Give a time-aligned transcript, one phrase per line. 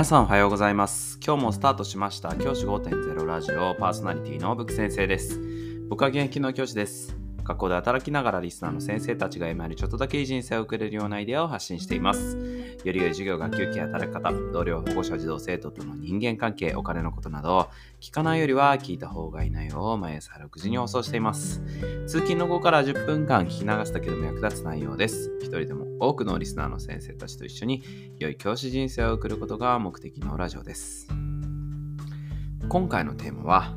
[0.00, 1.18] 皆さんおはようございます。
[1.22, 5.38] 今日もスタートしました教師5.0ラジオパーソナリティのブク先生です。
[5.90, 7.19] 僕は現役の教師です。
[7.50, 12.36] 学校で働きながらリスナーの先生たちが今よりちょっとだけいい人生を送れるようなアイデアを発信しています。
[12.84, 17.68] より良い授業、学級系、働き方、同僚、保護者、児童、生徒との人間関係、お金のことなど、
[18.00, 21.60] 聞かないよりは聞いた方がいい内容を毎朝6時に放送しています。
[22.06, 25.36] 通勤の後から10分間聞き流すだけでも役立つ内容です。
[25.40, 27.82] 一人でも多くのリスナーの先生たちと一緒に
[28.18, 31.08] 良い教師人生を送ることが目的のラジオです。
[32.68, 33.74] 今回のテーマは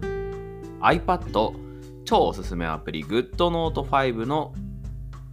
[0.82, 1.63] iPad
[2.06, 4.54] 超おすすめアプリ GoodNote5 の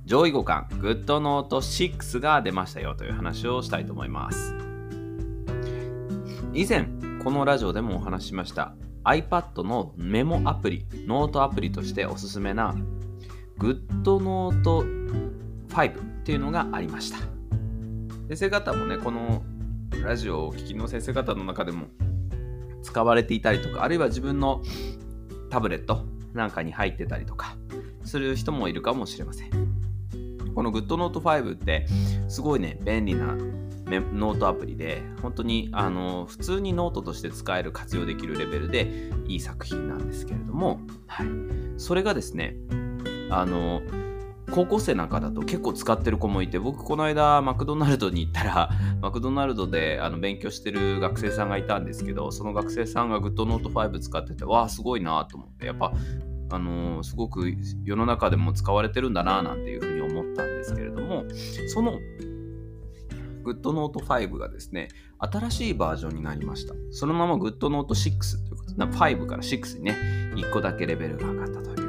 [0.04, 4.54] 上位互換 GoodNote6 が出ましたよという話をしたいと思います。
[6.52, 6.88] 以前
[7.22, 8.74] このラジオでもお話ししました
[9.04, 12.74] iPad のメモアプリ、ノートアプリとしておすすめな
[13.58, 15.92] GoodNote5 っ
[16.24, 17.18] ていうのがありました。
[18.28, 19.42] 先生方もね、この
[20.04, 21.86] ラジオをお聞きの先生方の中でも
[22.82, 24.62] 使われていたりとか、あるいは自分の
[25.50, 27.56] タブレットなんかに入ってたりとか
[28.04, 29.50] する人もいるかもしれません。
[30.54, 31.86] この GoodNote5 って
[32.28, 33.36] すごいね、便利な
[34.12, 41.26] ノートアプリで、本当にあの普通にノートとして使える、活用できるレベルでいい作品なんですけれども、はい、
[41.76, 42.56] それがですね、
[43.30, 43.80] あの
[44.50, 48.70] 高校生なんかだと結構使ってる子もいて僕この間マクドナルドに行ったら
[49.00, 55.92] マクドナルドであの勉強してる学生さんがいたんですけどその学生さんが GoodNote5 使っててわあすごいなと思ってやっぱ
[56.52, 57.52] あのーすごく
[57.84, 61.24] 世の中でも使われてるんだななんていうふうに思ったんですけれども
[61.68, 61.98] その
[63.44, 66.74] GoodNote5 がですね新しいバージョンになりました。
[66.90, 69.96] そのまま GoodNote6 ということで5から6にね
[70.34, 71.79] 1個だけレベルが上がったという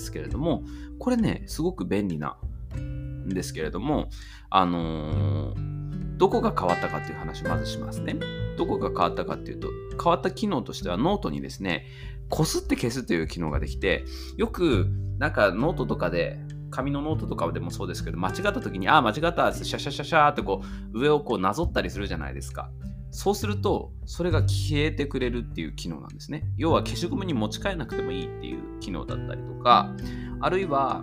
[0.00, 0.64] ですけれども
[0.98, 2.36] これねすごく便利な
[2.74, 4.08] んですけれども
[4.48, 5.80] あのー
[6.20, 8.14] どこが変わったかっていう話をまずしますね。
[8.58, 11.86] どこが変わったかっていうと変わった機能としてはノートにですね
[12.28, 14.04] こすって消すという機能ができて
[14.36, 16.38] よくなんかノートとかで
[16.70, 22.70] 紙のノートとかでもそうですけど間違った時にああ間違ったってシャシャシャシャーってこう上をこうなぞったりするじゃないですか。
[23.10, 26.44] そうするとそれが消えてくれるっていう機能なんですね。
[26.56, 29.94] 要は消しゴムに持ち替えなくてもいいっていう機能だったりとか
[30.40, 31.02] あるいは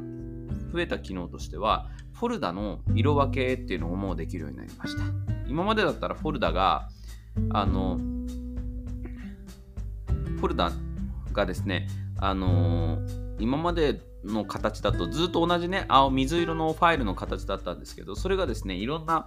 [0.73, 5.03] 増えた機能としてはフォルダの色分けっていうのをもうできるようになりました。
[5.47, 6.90] 今までだったらフォルダが
[7.51, 10.72] あのフォルダ
[11.34, 11.88] がですね
[12.18, 13.00] あの
[13.39, 19.25] 今までの形だとずっと同じね青水色のファイルの形だったんですけどそれがですねいろんな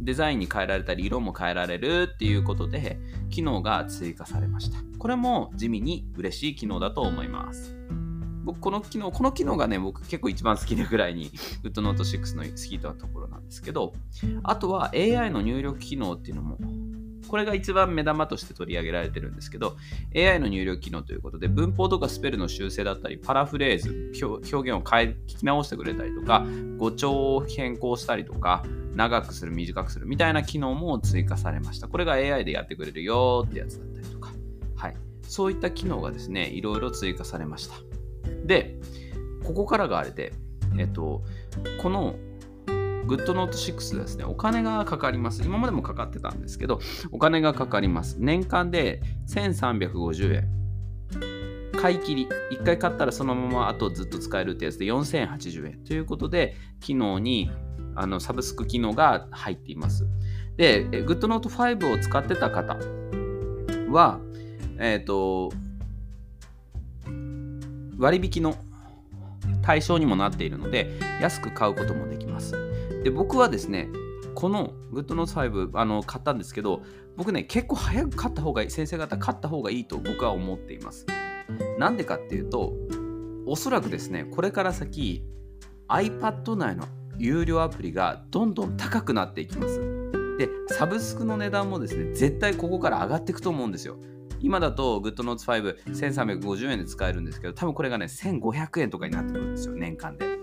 [0.00, 2.98] デザインに変えられたり色も変えられるっていうことで
[3.30, 4.78] 機能が追加されました。
[4.98, 7.76] これも地味に嬉しい機能だと思います。
[8.44, 11.30] 僕この機能この機能がね僕結構一番好きなぐらいに
[11.62, 13.92] GoodNote6 の好きなところなんですけど
[14.42, 16.58] あとは AI の入力機能っていうのも
[17.32, 19.78] これが一番目玉として取り上げられてるんですけど
[20.14, 26.44] AI の入力機能ということで文法とかスペルの修正だったりパラフレーズ表現を変え聞き直してくれたりとか
[26.76, 31.88] 語調を変更したりとか長くする短くするみたいな機能も追加されました。
[31.88, 34.30] これが AI でやってくれるよってやつだったりとか。
[34.76, 34.96] はい。
[35.22, 37.76] そういった機能がですねいろいろ追加されました。
[38.44, 38.76] で
[39.42, 40.34] ここからがあれで
[40.78, 41.24] えっと
[41.80, 42.16] この
[43.06, 45.42] GoodNote6 ですね、お金がかかります。
[45.42, 46.80] 今までもかかってたんですけど、
[47.10, 48.16] お金がかかります。
[48.18, 50.62] 年間で1350円。
[51.80, 52.28] 買い切り。
[52.52, 55.84] 1回買ったらそのままあとずっと使えるってやつで4080円。
[55.84, 57.50] ということで、機能に
[57.94, 60.06] あのサブスク機能が入っています。
[60.56, 62.76] で、え GoodNote5 を使ってた方
[63.90, 64.20] は、
[64.78, 65.50] えっ、と、
[67.98, 68.56] 割引の
[69.62, 72.56] 対象にもなっているので、安く買うこともできます。
[73.02, 73.88] で僕はですね
[74.34, 76.82] この GoodNote5 あの買ったんですけど
[77.16, 81.06] 僕ね結構早く買った方がいい先生方買った方がいいと僕は思っています。
[81.78, 82.72] なんでかっていうと
[83.46, 85.24] おそらくですねこれから先
[85.88, 86.86] iPad 内の
[87.18, 89.80] 有料アプリがどんどん高くなっていきます。
[90.38, 93.98] でサブスクの値段もですね絶対ここから上がっていくと思うんですよ。
[94.40, 100.38] 今だと GoodNotes51350 円で使えるんですけど多分これがね1500円とかになってくるんですよ年間で。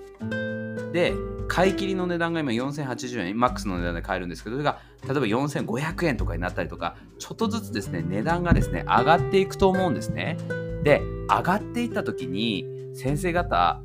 [0.94, 1.14] で
[1.50, 10.38] 買い切りの値段が今4080円マックスの値段で買えるんですけどそれが例えば4500円とかになったりとかちょっとずつですね値段がですね上がっていくと思うんですね。
[10.84, 13.82] で上がっていった時に先生方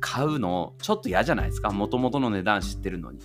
[0.00, 1.70] 買うのちょっと嫌じゃないですか？
[1.70, 3.20] もともとの値段知ってるのに。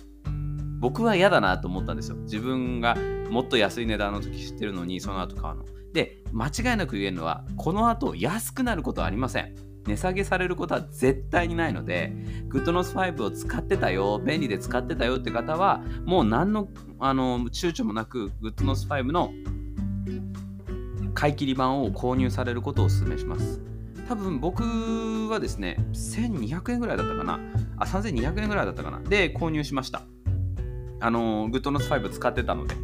[0.78, 2.16] 僕は嫌だなと思ったんですよ。
[2.16, 2.96] 自分が
[3.30, 5.64] もっと安い値段の時知ってるのにその後買うの。
[5.96, 9.54] で間違いなく言えるのはこの後安くなることはありません。
[9.86, 12.12] 値下げされることは絶対にないので
[12.50, 19.32] GoodNotes 5を使ってたよ便利で使ってたよって方はもう何のあの躊躇もなく GoodNotes 5の
[21.14, 23.62] 買い切り版を購入されることをお勧めします。
[24.08, 27.40] 多分僕はですね1200円ぐらいだったかな。
[27.78, 29.00] あ3200円ぐらいだったかな。
[29.00, 30.02] で購入しました。
[31.00, 32.74] あの GoodNotes 5使ってたので。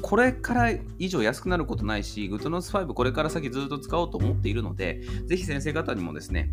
[0.00, 6.52] これから以上安くなることないし、GoodNotes5 これから先ずっと使おうと思っているので、ぜひ先生方にもですね、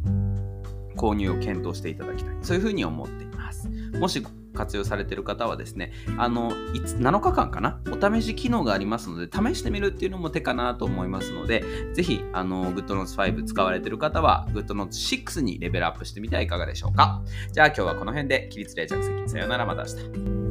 [0.98, 2.36] 購入を検討していただきたい。
[2.42, 3.70] そういうふうに思っています。
[4.00, 7.82] もし活用されている方はですね、あの、7日間かな？
[7.92, 11.64] お試し機能がありますので、試してみるっていうのも手かなと思いますので、
[11.94, 17.22] ぜひ、あの、GoodNotes5 使われている方は、GoodNotes6 にレベルアップしてみてはいかがでしょうか。
[17.52, 19.30] じゃあ今日はこの辺で、起立例着席。
[19.30, 20.45] さよならまた明日。